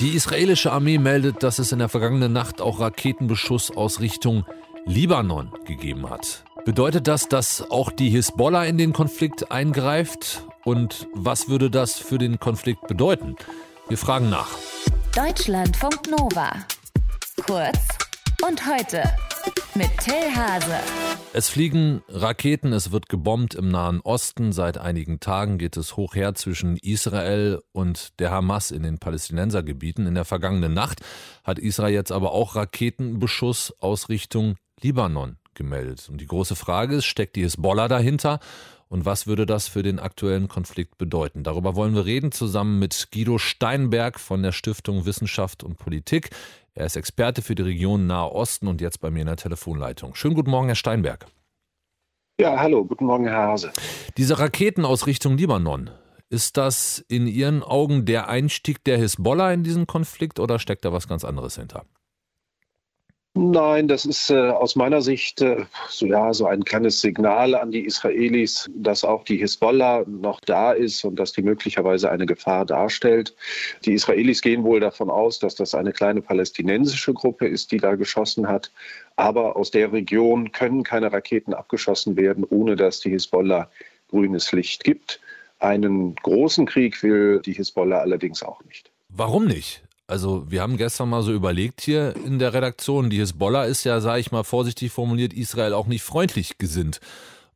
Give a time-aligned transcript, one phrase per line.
[0.00, 4.44] Die israelische Armee meldet, dass es in der vergangenen Nacht auch Raketenbeschuss aus Richtung
[4.86, 6.44] Libanon gegeben hat.
[6.64, 10.42] Bedeutet das, dass auch die Hisbollah in den Konflikt eingreift?
[10.64, 13.36] Und was würde das für den Konflikt bedeuten?
[13.88, 14.48] Wir fragen nach.
[15.14, 16.50] Deutschlandfunk Nova.
[17.46, 17.78] Kurz
[18.46, 19.02] und heute
[19.74, 20.76] mit Till Hase.
[21.32, 24.52] Es fliegen Raketen, es wird gebombt im Nahen Osten.
[24.52, 30.06] Seit einigen Tagen geht es hoch her zwischen Israel und der Hamas in den Palästinensergebieten.
[30.06, 31.00] In der vergangenen Nacht
[31.42, 36.08] hat Israel jetzt aber auch Raketenbeschuss aus Richtung Libanon gemeldet.
[36.08, 38.40] Und die große Frage ist, steckt die Hisbollah dahinter?
[38.94, 41.42] Und was würde das für den aktuellen Konflikt bedeuten?
[41.42, 46.30] Darüber wollen wir reden, zusammen mit Guido Steinberg von der Stiftung Wissenschaft und Politik.
[46.74, 50.14] Er ist Experte für die Region Nahe Osten und jetzt bei mir in der Telefonleitung.
[50.14, 51.26] Schönen guten Morgen, Herr Steinberg.
[52.40, 53.72] Ja, hallo, guten Morgen, Herr Hase.
[54.16, 55.90] Diese Raketen aus Richtung Libanon,
[56.30, 60.92] ist das in Ihren Augen der Einstieg der Hisbollah in diesen Konflikt oder steckt da
[60.92, 61.84] was ganz anderes hinter?
[63.36, 67.72] Nein, das ist äh, aus meiner Sicht äh, so, ja, so ein kleines Signal an
[67.72, 72.64] die Israelis, dass auch die Hisbollah noch da ist und dass die möglicherweise eine Gefahr
[72.64, 73.34] darstellt.
[73.84, 77.96] Die Israelis gehen wohl davon aus, dass das eine kleine palästinensische Gruppe ist, die da
[77.96, 78.70] geschossen hat.
[79.16, 83.68] Aber aus der Region können keine Raketen abgeschossen werden, ohne dass die Hisbollah
[84.10, 85.20] grünes Licht gibt.
[85.58, 88.92] Einen großen Krieg will die Hisbollah allerdings auch nicht.
[89.08, 89.83] Warum nicht?
[90.06, 94.00] Also wir haben gestern mal so überlegt hier in der Redaktion, die Hisbollah ist ja,
[94.00, 97.00] sage ich mal vorsichtig formuliert, Israel auch nicht freundlich gesinnt.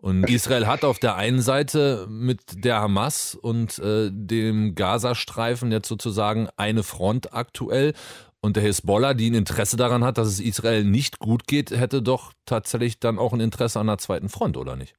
[0.01, 5.89] Und Israel hat auf der einen Seite mit der Hamas und äh, dem Gazastreifen jetzt
[5.89, 7.95] sozusagen eine Front aktuell.
[8.41, 12.01] Und der Hisbollah, die ein Interesse daran hat, dass es Israel nicht gut geht, hätte
[12.01, 14.95] doch tatsächlich dann auch ein Interesse an einer zweiten Front, oder nicht?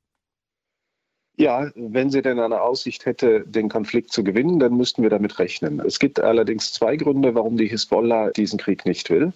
[1.40, 5.40] Ja, wenn sie denn eine Aussicht hätte, den Konflikt zu gewinnen, dann müssten wir damit
[5.40, 5.80] rechnen.
[5.80, 9.32] Es gibt allerdings zwei Gründe, warum die Hisbollah diesen Krieg nicht will.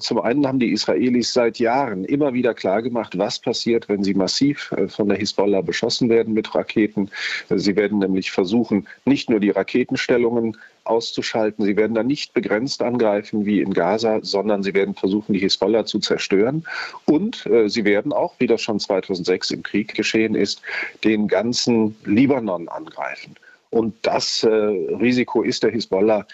[0.00, 4.72] Zum einen haben die Israelis seit Jahren immer wieder klargemacht, was passiert, wenn sie massiv
[4.72, 7.08] äh, von der Hisbollah beschossen werden mit Raketen.
[7.48, 11.64] Sie werden nämlich versuchen, nicht nur die Raketenstellungen auszuschalten.
[11.64, 15.86] Sie werden dann nicht begrenzt angreifen wie in Gaza, sondern sie werden versuchen, die Hisbollah
[15.86, 16.64] zu zerstören.
[17.06, 20.62] Und äh, sie werden auch, wie das schon 2006 im Krieg geschehen ist,
[21.02, 23.34] den ganzen Libanon angreifen.
[23.74, 26.26] Und das äh, Risiko ist der Hisbollah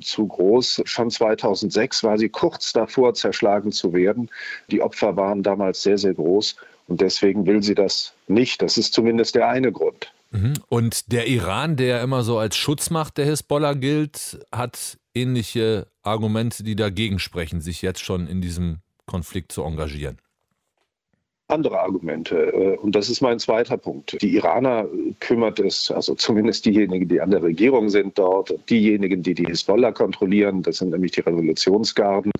[0.00, 0.80] zu groß.
[0.86, 4.30] Schon 2006 war sie kurz davor, zerschlagen zu werden.
[4.70, 6.56] Die Opfer waren damals sehr, sehr groß.
[6.88, 8.62] Und deswegen will sie das nicht.
[8.62, 10.10] Das ist zumindest der eine Grund.
[10.30, 10.54] Mhm.
[10.68, 16.76] Und der Iran, der immer so als Schutzmacht der Hisbollah gilt, hat ähnliche Argumente, die
[16.76, 20.18] dagegen sprechen, sich jetzt schon in diesem Konflikt zu engagieren
[21.48, 22.52] andere Argumente.
[22.52, 24.20] Äh, und das ist mein zweiter Punkt.
[24.20, 24.88] Die Iraner
[25.20, 29.92] kümmert es, also zumindest diejenigen, die an der Regierung sind dort, diejenigen, die die Hisbollah
[29.92, 32.32] kontrollieren, das sind nämlich die Revolutionsgarden,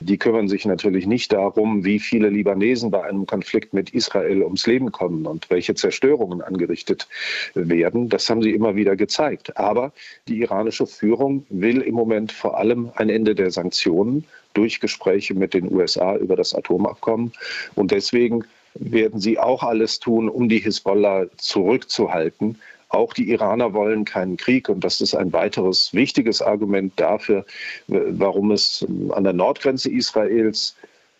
[0.00, 4.66] die kümmern sich natürlich nicht darum, wie viele Libanesen bei einem Konflikt mit Israel ums
[4.66, 7.08] Leben kommen und welche Zerstörungen angerichtet
[7.54, 8.08] werden.
[8.08, 9.56] Das haben sie immer wieder gezeigt.
[9.56, 9.92] Aber
[10.28, 15.54] die iranische Führung will im Moment vor allem ein Ende der Sanktionen durch Gespräche mit
[15.54, 17.32] den USA über das Atomabkommen.
[17.74, 18.44] Und deswegen
[18.74, 22.58] werden sie auch alles tun, um die Hisbollah zurückzuhalten.
[22.88, 27.46] Auch die Iraner wollen keinen Krieg und das ist ein weiteres wichtiges Argument dafür,
[27.86, 30.74] warum es an der Nordgrenze Israels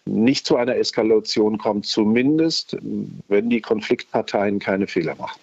[0.04, 2.76] nicht zu einer Eskalation kommt, zumindest
[3.28, 5.38] wenn die Konfliktparteien keine Fehler machen.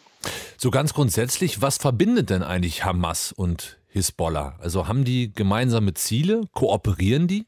[0.58, 4.58] So ganz grundsätzlich, was verbindet denn eigentlich Hamas und Hisbollah?
[4.60, 6.42] Also haben die gemeinsame Ziele?
[6.52, 7.46] Kooperieren die?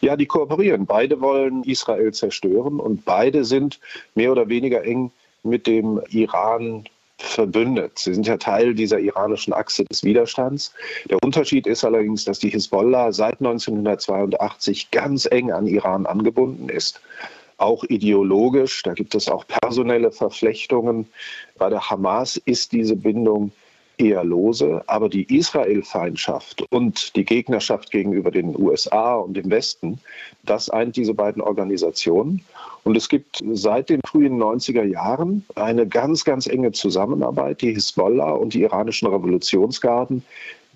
[0.00, 0.86] Ja, die kooperieren.
[0.86, 3.80] Beide wollen Israel zerstören und beide sind
[4.14, 6.84] mehr oder weniger eng mit dem Iran
[7.18, 7.98] verbündet.
[7.98, 10.72] Sie sind ja Teil dieser iranischen Achse des Widerstands.
[11.08, 17.00] Der Unterschied ist allerdings, dass die Hisbollah seit 1982 ganz eng an Iran angebunden ist
[17.60, 18.82] auch ideologisch.
[18.82, 21.06] Da gibt es auch personelle Verflechtungen.
[21.58, 23.52] Bei der Hamas ist diese Bindung
[24.00, 30.00] eher lose, aber die Israel-Feindschaft und die Gegnerschaft gegenüber den USA und dem Westen,
[30.44, 32.42] das eint diese beiden Organisationen.
[32.82, 37.60] Und es gibt seit den frühen 90er Jahren eine ganz, ganz enge Zusammenarbeit.
[37.60, 40.24] Die Hisbollah und die iranischen Revolutionsgarden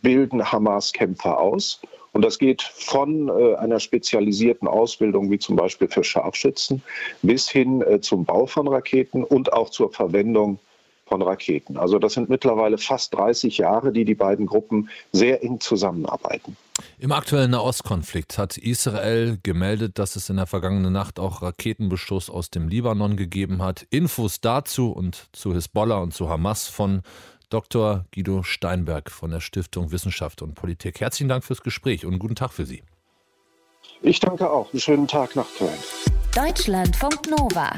[0.02, 1.80] bilden Hamas-Kämpfer aus.
[2.12, 6.82] Und das geht von äh, einer spezialisierten Ausbildung, wie zum Beispiel für Scharfschützen,
[7.22, 10.58] bis hin äh, zum Bau von Raketen und auch zur Verwendung
[11.06, 11.76] von Raketen.
[11.76, 16.56] Also das sind mittlerweile fast 30 Jahre, die die beiden Gruppen sehr eng zusammenarbeiten.
[16.98, 22.50] Im aktuellen Nahostkonflikt hat Israel gemeldet, dass es in der vergangenen Nacht auch Raketenbeschuss aus
[22.50, 23.86] dem Libanon gegeben hat.
[23.90, 27.02] Infos dazu und zu Hisbollah und zu Hamas von
[27.50, 28.06] Dr.
[28.12, 31.00] Guido Steinberg von der Stiftung Wissenschaft und Politik.
[31.00, 32.82] Herzlichen Dank fürs Gespräch und guten Tag für Sie.
[34.02, 34.72] Ich danke auch.
[34.72, 35.70] Einen schönen Tag nach Köln.
[36.34, 37.70] Deutschlandfunk Nova.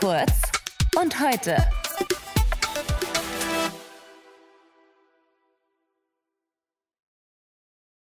[0.00, 0.32] Kurz
[0.96, 1.56] und heute.